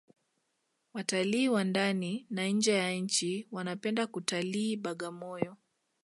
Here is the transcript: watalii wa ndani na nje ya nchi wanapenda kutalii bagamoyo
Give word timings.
watalii 0.93 1.47
wa 1.49 1.63
ndani 1.63 2.25
na 2.29 2.47
nje 2.47 2.73
ya 2.73 2.91
nchi 2.93 3.47
wanapenda 3.51 4.07
kutalii 4.07 4.75
bagamoyo 4.75 5.57